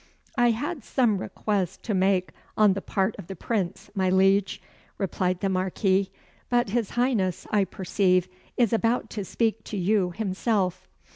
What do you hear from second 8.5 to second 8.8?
is